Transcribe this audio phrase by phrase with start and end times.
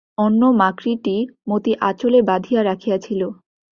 [0.17, 1.15] অন্য মাকড়িটি
[1.49, 3.21] মতি আঁচলে বাধিয়া রাখিয়াছিল।